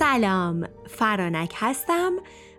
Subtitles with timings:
[0.00, 2.12] سلام فرانک هستم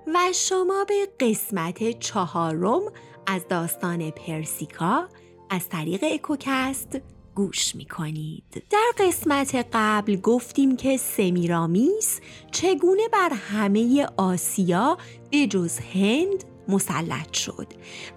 [0.08, 2.82] و شما به قسمت چهارم
[3.28, 5.08] از داستان پرسیکا
[5.50, 7.02] از طریق اکوکست
[7.36, 8.64] گوش می کنید.
[8.70, 12.20] در قسمت قبل گفتیم که سمیرامیس
[12.52, 14.98] چگونه بر همه آسیا
[15.32, 17.68] به جز هند مسلط شد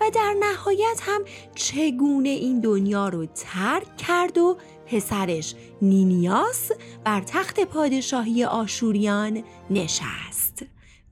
[0.00, 1.20] و در نهایت هم
[1.54, 4.56] چگونه این دنیا رو ترک کرد و
[4.86, 6.70] پسرش نینیاس
[7.04, 10.64] بر تخت پادشاهی آشوریان نشست.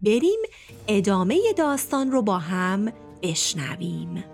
[0.03, 0.41] بریم
[0.89, 4.25] ادامه داستان رو با هم بشنویم.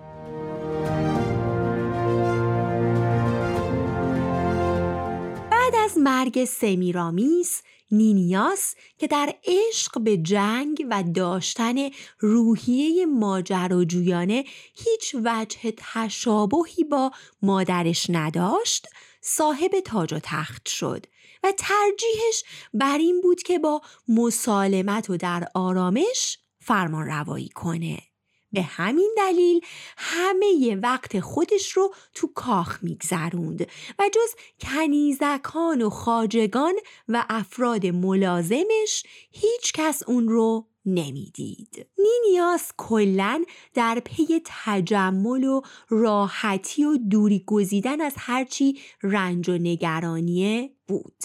[5.50, 11.74] بعد از مرگ سمیرامیس نینیاس که در عشق به جنگ و داشتن
[12.18, 17.10] روحیه ماجراجویانه هیچ وجه تشابهی با
[17.42, 18.86] مادرش نداشت
[19.20, 21.06] صاحب تاج و تخت شد
[21.44, 28.07] و ترجیحش بر این بود که با مسالمت و در آرامش فرمان روایی کنه.
[28.52, 29.60] به همین دلیل
[29.96, 33.68] همه وقت خودش رو تو کاخ میگذروند
[33.98, 36.74] و جز کنیزکان و خاجگان
[37.08, 41.86] و افراد ملازمش هیچ کس اون رو نمی‌دید.
[41.98, 50.70] نینیاس کلا در پی تجمل و راحتی و دوری گزیدن از هرچی رنج و نگرانیه
[50.88, 51.24] بود.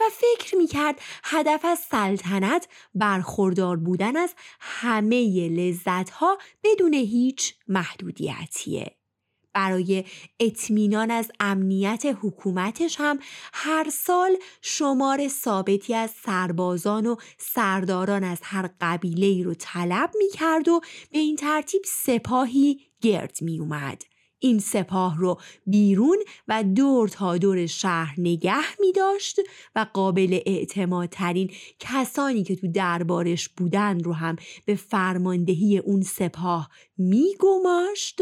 [0.00, 8.98] و فکر می‌کرد هدف از سلطنت برخوردار بودن از همه لذتها بدون هیچ محدودیتیه.
[9.58, 10.04] برای
[10.40, 13.18] اطمینان از امنیت حکومتش هم
[13.52, 20.28] هر سال شمار ثابتی از سربازان و سرداران از هر قبیله ای رو طلب می
[20.30, 24.02] کرد و به این ترتیب سپاهی گرد می اومد.
[24.38, 29.40] این سپاه رو بیرون و دور تا دور شهر نگه می داشت
[29.74, 37.34] و قابل اعتمادترین کسانی که تو دربارش بودن رو هم به فرماندهی اون سپاه می
[37.40, 38.20] گماشت.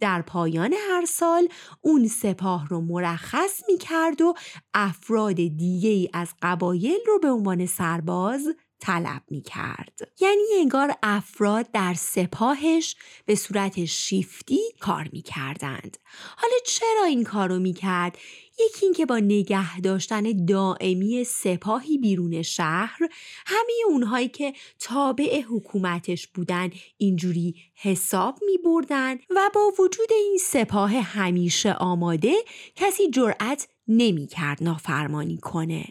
[0.00, 1.48] در پایان هر سال
[1.80, 4.34] اون سپاه رو مرخص می کرد و
[4.74, 8.48] افراد دیگه از قبایل رو به عنوان سرباز
[8.80, 10.12] طلب می کرد.
[10.20, 12.96] یعنی انگار افراد در سپاهش
[13.26, 15.96] به صورت شیفتی کار می کردند.
[16.36, 18.18] حالا چرا این کار رو می کرد؟
[18.60, 22.98] یکی اینکه با نگه داشتن دائمی سپاهی بیرون شهر
[23.46, 30.90] همه اونهایی که تابع حکومتش بودن اینجوری حساب می بردن و با وجود این سپاه
[30.90, 32.34] همیشه آماده
[32.76, 35.84] کسی جرأت نمی کرد نافرمانی کنه.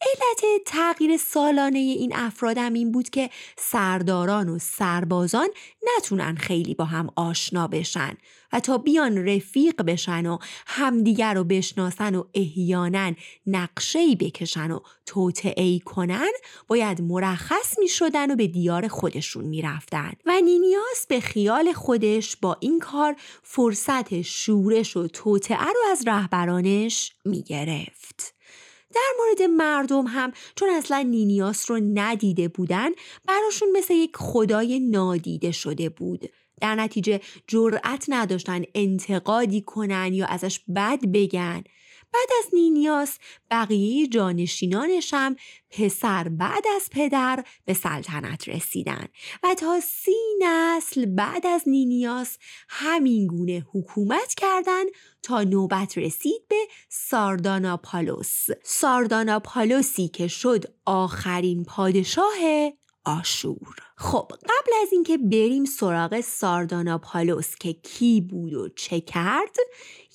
[0.00, 5.48] علت تغییر سالانه این افرادم این بود که سرداران و سربازان
[5.96, 8.16] نتونن خیلی با هم آشنا بشن
[8.52, 13.12] و تا بیان رفیق بشن و همدیگر رو بشناسن و احیانا
[13.46, 16.30] نقشه‌ای بکشن و توطعه کنن
[16.68, 20.12] باید مرخص می شدن و به دیار خودشون می رفتن.
[20.26, 27.12] و نینیاس به خیال خودش با این کار فرصت شورش و توطعه رو از رهبرانش
[27.24, 28.37] می گرفت.
[28.98, 32.88] در مورد مردم هم چون اصلا نینیاس رو ندیده بودن
[33.28, 36.24] براشون مثل یک خدای نادیده شده بود.
[36.60, 41.64] در نتیجه جرأت نداشتن انتقادی کنن یا ازش بد بگن.
[42.12, 43.18] بعد از نینیاس
[43.50, 45.36] بقیه جانشینانش هم
[45.70, 49.06] پسر بعد از پدر به سلطنت رسیدن
[49.42, 52.38] و تا سی نسل بعد از نینیاس
[52.68, 54.84] همین گونه حکومت کردن
[55.22, 56.56] تا نوبت رسید به
[56.88, 58.46] سارداناپالوس.
[58.64, 62.72] سارداناپالوسی که شد آخرین پادشاه
[63.08, 63.76] آشور.
[63.96, 69.56] خب قبل از اینکه بریم سراغ سارداناپالوس که کی بود و چه کرد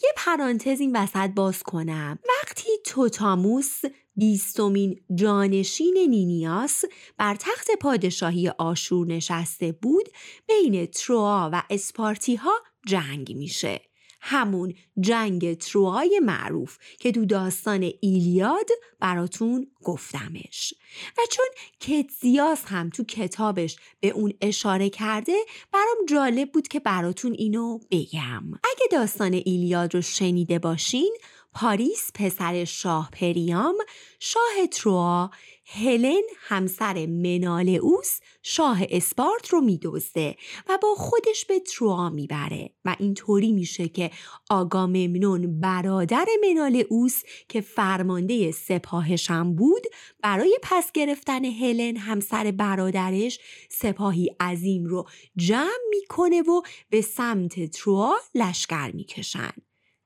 [0.04, 2.20] یه پرانتز این وسط باز کنم.
[2.30, 3.82] وقتی توتاموس
[4.16, 6.84] بیستمین جانشین نینیاس
[7.18, 10.10] بر تخت پادشاهی آشور نشسته بود
[10.48, 12.54] بین تروا و اسپارتی ها
[12.88, 13.93] جنگ میشه.
[14.26, 20.74] همون جنگ تروای معروف که دو داستان ایلیاد براتون گفتمش.
[21.18, 21.46] و چون
[21.80, 25.36] کتزیاس هم تو کتابش به اون اشاره کرده
[25.74, 28.44] برام جالب بود که براتون اینو بگم.
[28.54, 31.18] اگه داستان ایلیاد رو شنیده باشین
[31.54, 33.76] پاریس پسر شاه پریام
[34.20, 35.32] شاه تروا
[35.66, 40.36] هلن همسر منالئوس شاه اسپارت رو میدزده
[40.70, 44.12] و با خودش به تروا می‌بره و اینطوری میشه که
[44.50, 49.84] آگاممنون برادر منالئوس که فرمانده سپاهشم بود
[50.24, 53.40] برای پس گرفتن هلن همسر برادرش
[53.70, 55.08] سپاهی عظیم رو
[55.38, 59.54] جمع می‌کنه و به سمت تروا لشکر می‌کشن.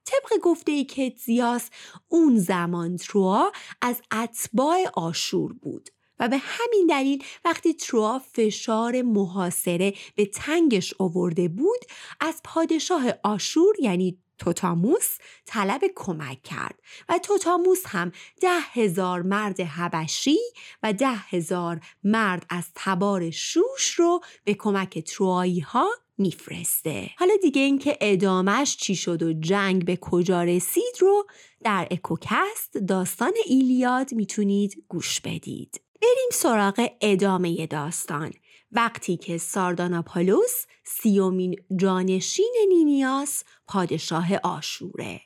[0.08, 1.70] طبق گفته کتزیاس
[2.08, 3.52] اون زمان تروا
[3.82, 5.90] از اتباع آشور بود
[6.20, 11.80] و به همین دلیل وقتی تروا فشار محاصره به تنگش آورده بود
[12.20, 18.12] از پادشاه آشور یعنی توتاموس طلب کمک کرد و توتاموس هم
[18.42, 20.38] ده هزار مرد حبشی
[20.84, 27.10] و ده هزار مرد از تبار شوش رو به کمک تروایی ها میفرسته.
[27.18, 31.28] حالا دیگه اینکه ادامش چی شد و جنگ به کجا رسید رو
[31.64, 35.82] در اکوکست داستان ایلیاد می‌تونید گوش بدید.
[36.02, 38.32] بریم سراغ ادامه داستان.
[38.72, 45.22] وقتی که سارداناپالوس سیومین جانشین نینیاس پادشاه آشوره.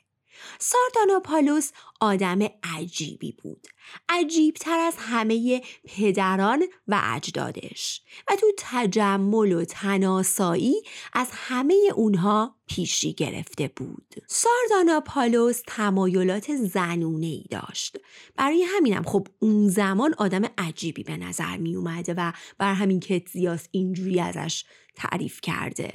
[0.58, 3.66] سارداناپالوس آدم عجیبی بود.
[4.08, 8.02] عجیبتر از همه پدران و اجدادش.
[8.28, 14.14] و تو تجمل و تناسایی از همه اونها پیشی گرفته بود.
[14.26, 17.96] سارداناپالوس تمایلات زنونه ای داشت.
[18.36, 23.68] برای همینم خب اون زمان آدم عجیبی به نظر می اومده و بر همین کتزیاس
[23.70, 25.92] اینجوری ازش تعریف کرده.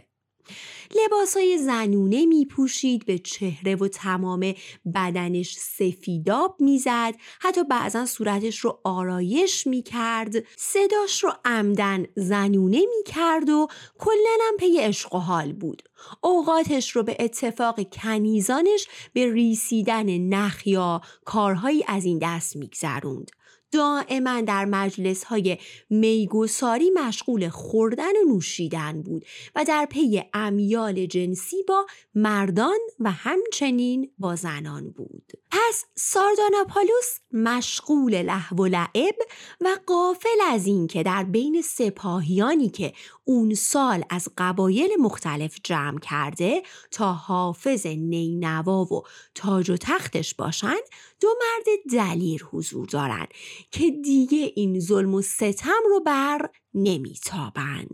[1.35, 4.53] های زنونه می پوشید به چهره و تمام
[4.95, 7.15] بدنش سفیداب می‌زد.
[7.39, 13.67] حتی بعضا صورتش رو آرایش می کرد صداش رو عمدن زنونه می کرد و
[13.99, 15.83] کلنم پی عشق و حال بود.
[16.21, 23.31] اوقاتش رو به اتفاق کنیزانش به ریسیدن نخ یا کارهایی از این دست میگذروند.
[23.71, 25.57] دائما در مجلس های
[25.89, 29.25] میگساری مشغول خوردن و نوشیدن بود
[29.55, 31.85] و در پی امیال جنسی با
[32.15, 35.31] مردان و همچنین با زنان بود.
[35.51, 39.15] پس سارداناپالوس مشغول لحو و لعب
[39.61, 46.63] و قافل از اینکه در بین سپاهیانی که اون سال از قبایل مختلف جمع کرده
[46.91, 49.03] تا حافظ نینوا و
[49.35, 50.77] تاج و تختش باشن
[51.21, 53.27] دو مرد دلیر حضور دارن
[53.71, 57.87] که دیگه این ظلم و ستم رو بر نمیتابن.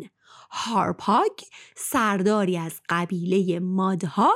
[0.55, 1.39] هارپاگ
[1.75, 4.33] سرداری از قبیله مادها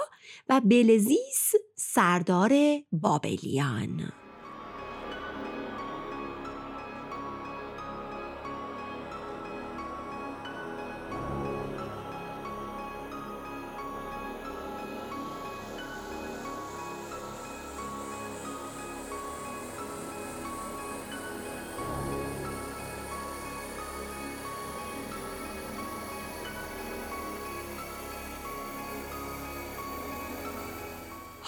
[0.49, 2.51] و بلزیس سردار
[2.91, 4.11] بابلیان.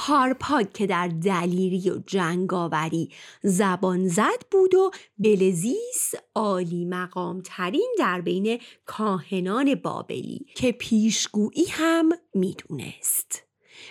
[0.09, 3.09] هارپاگ که در دلیری و جنگاوری
[3.44, 12.09] زبان زد بود و بلزیس عالی مقام ترین در بین کاهنان بابلی که پیشگویی هم
[12.33, 13.44] می‌دونست.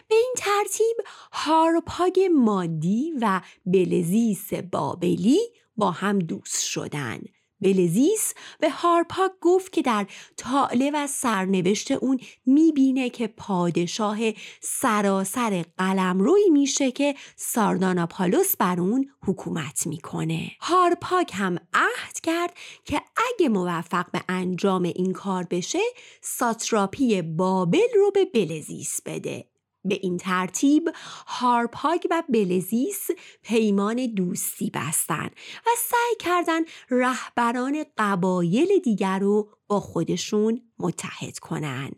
[0.09, 0.97] به این ترتیب
[1.33, 5.41] هارپاگ مادی و بلزیس بابلی
[5.77, 10.07] با هم دوست شدند بلزیس به هارپاک گفت که در
[10.37, 14.19] طالع و سرنوشت اون می‌بینه که پادشاه
[14.61, 20.51] سراسر قلمروی میشه که سارداناپالوس بر اون حکومت می‌کنه.
[20.61, 25.79] هارپاک هم عهد کرد که اگه موفق به انجام این کار بشه
[26.23, 29.45] ساتراپی بابل رو به بلزیس بده.
[29.85, 30.91] به این ترتیب
[31.27, 33.09] هارپاگ و بلزیس
[33.43, 35.31] پیمان دوستی بستند
[35.67, 41.97] و سعی کردند رهبران قبایل دیگر رو با خودشون متحد کنند.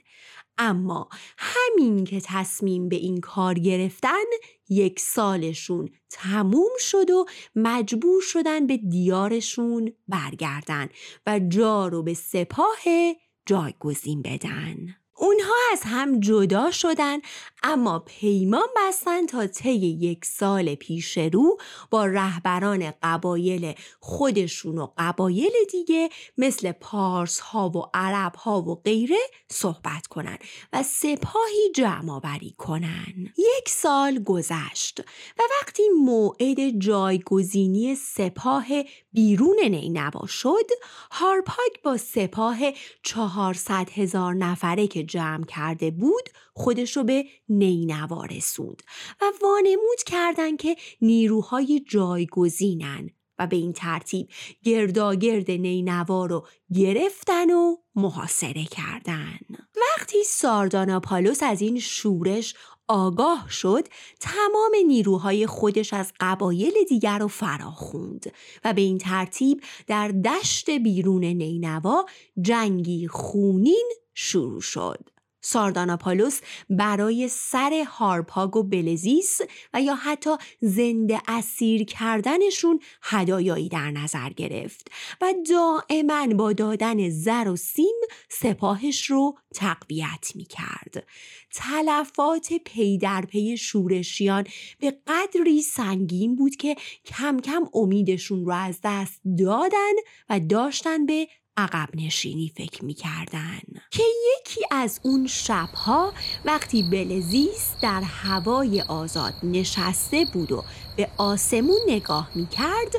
[0.59, 1.09] اما
[1.39, 4.25] همین که تصمیم به این کار گرفتن
[4.69, 10.89] یک سالشون تموم شد و مجبور شدن به دیارشون برگردن
[11.27, 12.79] و جا رو به سپاه
[13.47, 14.77] جایگزین بدن.
[15.41, 17.19] اونها از هم جدا شدن
[17.63, 21.59] اما پیمان بستن تا طی یک سال پیش رو
[21.91, 29.19] با رهبران قبایل خودشون و قبایل دیگه مثل پارس ها و عرب ها و غیره
[29.49, 30.39] صحبت کنن
[30.73, 33.15] و سپاهی جمع آوری کنن.
[33.39, 35.01] یک سال گذشت
[35.39, 38.67] و وقتی موعد جایگزینی سپاه
[39.13, 40.71] بیرون نینوا شد
[41.11, 42.59] هارپاک با سپاه
[43.03, 48.83] چهارصد هزار نفره که جمع کرده بود خودش رو به نینوا رسوند
[49.21, 54.29] و وانمود کردند که نیروهای جایگزینن و به این ترتیب
[54.65, 59.39] گرداگرد نینوا رو گرفتن و محاصره کردن.
[59.77, 62.55] وقتی سارداناپالوس از این شورش
[62.89, 63.89] آگاه شد
[64.21, 68.33] تمام نیروهای خودش از قبایل دیگر رو فراخوند
[68.65, 72.07] و به این ترتیب در دشت بیرون نینوا
[72.41, 75.11] جنگی خونین شروع شد.
[75.41, 79.41] سارداناپالوس برای سر هارپاگ و بلزیس
[79.75, 80.31] و یا حتی
[80.61, 89.05] زنده اسیر کردنشون هدایایی در نظر گرفت و دائما با دادن زر و سیم سپاهش
[89.05, 91.07] رو تقویت می کرد.
[91.55, 94.45] تلفات پی در پی شورشیان
[94.79, 99.95] به قدری سنگین بود که کم کم امیدشون رو از دست دادن
[100.31, 101.29] و داشتن به
[101.61, 103.61] عقب نشینی فکر می کردن.
[103.91, 106.13] که یکی از اون شبها
[106.45, 110.65] وقتی بلزیس در هوای آزاد نشسته بود و
[110.97, 112.95] به آسمون نگاه می کرد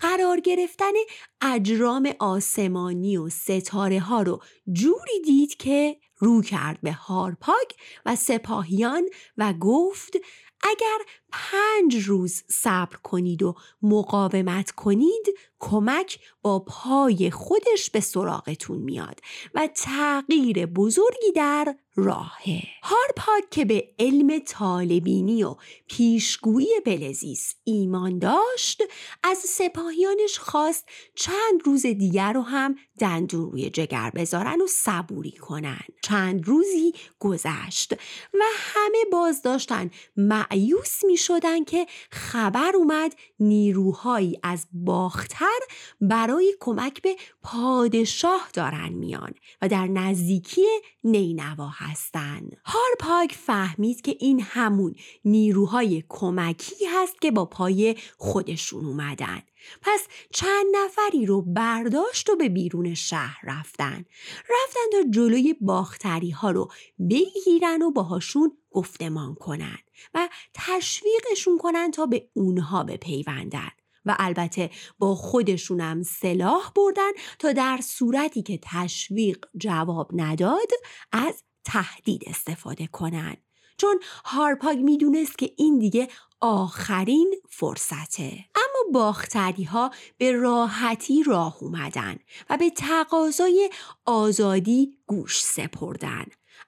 [0.00, 0.92] قرار گرفتن
[1.40, 4.42] اجرام آسمانی و ستاره ها رو
[4.72, 7.66] جوری دید که رو کرد به هارپاگ
[8.06, 9.02] و سپاهیان
[9.36, 10.16] و گفت
[10.62, 10.98] اگر
[11.36, 15.26] پنج روز صبر کنید و مقاومت کنید
[15.58, 19.20] کمک با پای خودش به سراغتون میاد
[19.54, 22.62] و تغییر بزرگی در راهه.
[22.82, 25.56] هارپاک که به علم طالبینی و
[25.88, 28.82] پیشگویی بلزیس ایمان داشت
[29.22, 35.84] از سپاهیانش خواست چند روز دیگر رو هم دندون روی جگر بذارن و صبوری کنن.
[36.02, 37.92] چند روزی گذشت
[38.34, 45.58] و همه باز داشتن معیوس می شدن که خبر اومد نیروهایی از باختر
[46.00, 50.66] برای کمک به پادشاه دارن میان و در نزدیکی
[51.04, 52.40] نینوا هستن.
[52.64, 59.42] هارپاگ فهمید که این همون نیروهای کمکی هست که با پای خودشون اومدن.
[59.82, 64.04] پس چند نفری رو برداشت و به بیرون شهر رفتن.
[64.38, 66.70] رفتن تا جلوی باختری ها رو
[67.10, 69.78] بگیرن و باهاشون گفتمان کنن.
[70.14, 73.70] و تشویقشون کنن تا به اونها بپیوندن.
[74.06, 80.68] و البته با خودشونم سلاح بردن تا در صورتی که تشویق جواب نداد
[81.12, 83.36] از تهدید استفاده کنن.
[83.78, 86.08] چون هارپاگ می‌دونست که این دیگه
[86.40, 88.44] آخرین فرصته.
[88.54, 92.18] اما باختری ها به راحتی راه اومدن
[92.50, 93.70] و به تقاضای
[94.04, 96.24] آزادی گوش سپردن.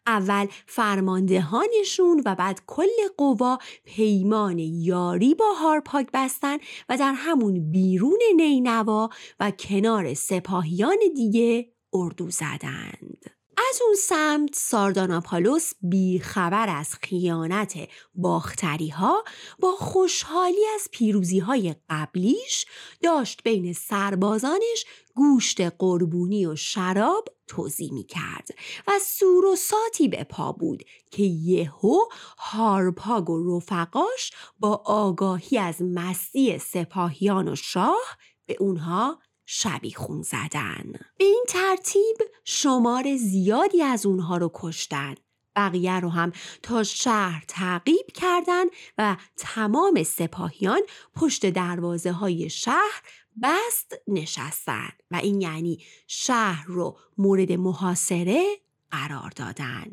[0.09, 6.57] اول فرماندهانشون و بعد کل قوا پیمان یاری با هارپاک بستن
[6.89, 9.09] و در همون بیرون نینوا
[9.41, 13.38] و کنار سپاهیان دیگه اردو زدند.
[13.59, 19.25] از اون سمت سارداناپالوس بیخبر از خیانت باختری ها
[19.59, 22.67] با خوشحالی از پیروزی های قبلیش
[23.03, 24.85] داشت بین سربازانش
[25.15, 28.49] گوشت قربونی و شراب توضیح می کرد
[28.89, 31.99] و سور و ساتی به پا بود که یهو
[32.39, 39.19] هارپاگ و رفقاش با آگاهی از مستی سپاهیان و شاه به اونها
[39.51, 40.93] شبیخون زدن.
[41.19, 45.15] به این ترتیب شمار زیادی از اونها رو کشتن.
[45.57, 48.65] بقیه رو هم تا شهر تعقیب کردن
[48.99, 50.81] و تمام سپاهیان
[51.17, 53.03] پشت دروازه های شهر
[53.43, 58.45] بست نشستن و این یعنی شهر رو مورد محاصره
[58.91, 59.87] قرار دادن.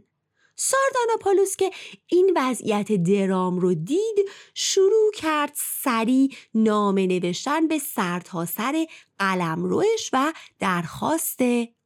[0.55, 1.71] سارداناپالوس که
[2.07, 8.85] این وضعیت درام رو دید شروع کرد سری نامه نوشتن به سرتاسر
[9.19, 11.39] قلمروش و درخواست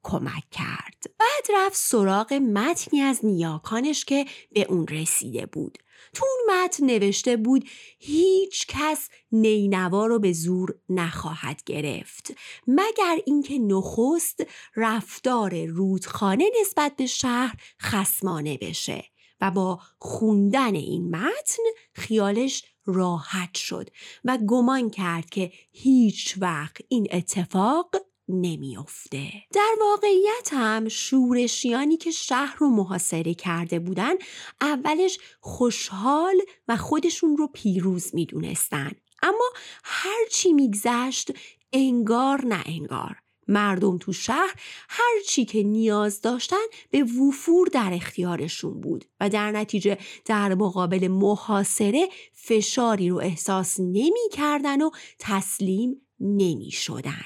[0.04, 1.04] کمک کرد.
[1.20, 5.78] بعد رفت سراغ متنی از نیاکانش که به اون رسیده بود.
[6.14, 12.34] تو اون متن نوشته بود هیچ کس نینوا رو به زور نخواهد گرفت.
[12.68, 14.44] مگر اینکه نخست
[14.76, 19.04] رفتار رودخانه نسبت به شهر خسمانه بشه
[19.42, 21.64] و با خوندن این متن
[21.94, 23.90] خیالش راحت شد
[24.26, 27.96] و گمان کرد که هیچ وقت این اتفاق
[28.30, 29.32] نمیافته.
[29.54, 34.14] در واقعیت هم شورشیانی که شهر رو محاصره کرده بودن
[34.62, 38.92] اولش خوشحال و خودشون رو پیروز می‌دونستن.
[39.24, 39.50] اما
[39.84, 41.32] هرچی میگذشت
[41.74, 43.16] انگار نه انگار.
[43.48, 44.54] مردم تو شهر
[44.90, 51.08] هر چی که نیاز داشتن به وفور در اختیارشون بود و در نتیجه در مقابل
[51.08, 57.26] محاصره فشاری رو احساس نمی کردن و تسلیم نمی شدن.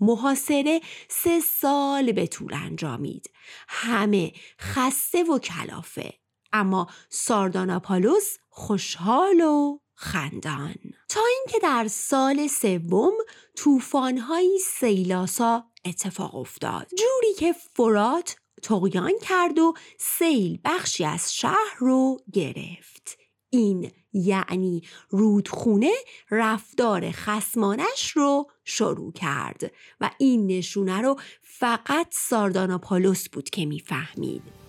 [0.00, 3.30] محاصره سه سال به طول انجامید.
[3.68, 6.12] همه خسته و کلافه.
[6.52, 10.74] اما سارداناپالوس خوشحال و خندان.
[11.08, 13.12] تا اینکه در سال سوم
[13.56, 16.86] طوفانهایی سیلاسا اتفاق افتاد.
[16.88, 23.18] جوری که فرات تقیان کرد و سیل بخشی از شهر رو گرفت.
[23.50, 25.92] این یعنی رودخونه
[26.30, 34.65] رفتار خسمانش رو شروع کرد و این نشونه رو فقط سارداناپالوس بود که می‌فهمید.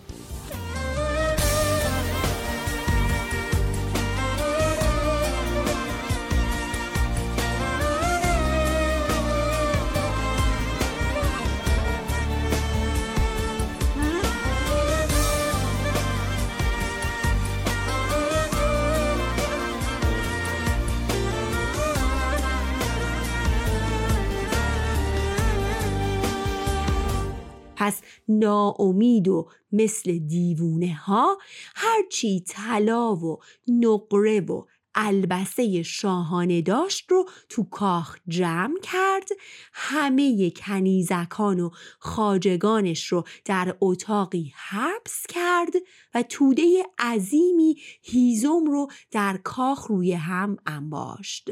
[28.28, 31.38] ناامید و مثل دیوونه ها
[31.76, 34.64] هرچی طلا و نقره و
[35.00, 39.30] البسه شاهانه داشت رو تو کاخ جمع کرد
[39.74, 45.74] همه کنیزکان و خاجگانش رو در اتاقی حبس کرد
[46.16, 51.50] و توده عظیمی هیزم رو در کاخ روی هم انباشت.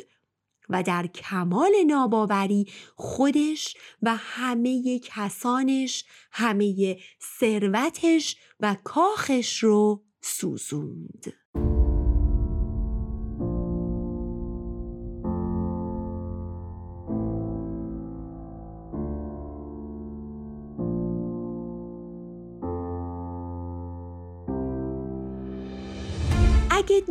[0.70, 6.98] و در کمال ناباوری خودش و همه کسانش همه
[7.40, 11.45] ثروتش و کاخش رو سوزوند.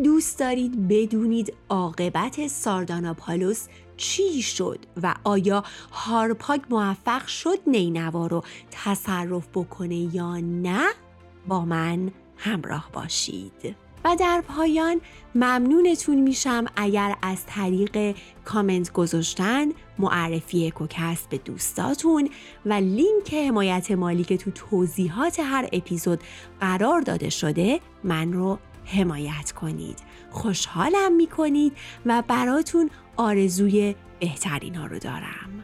[0.04, 9.48] دوست دارید بدونید عاقبت سارداناپالوس چی شد و آیا هارپاگ موفق شد نینوا رو تصرف
[9.54, 10.84] بکنه یا نه؟
[11.48, 13.76] با من همراه باشید.
[14.04, 15.00] و در پایان
[15.34, 22.30] ممنونتون میشم اگر از طریق کامنت گذاشتن معرفی کوکست به دوستاتون
[22.66, 26.20] و لینک حمایت مالی که تو توضیحات هر اپیزود
[26.60, 29.99] قرار داده شده من رو حمایت کنید.
[30.31, 31.76] خوشحالم می‌کنید
[32.07, 35.63] و براتون آرزوی بهترین ها رو دارم.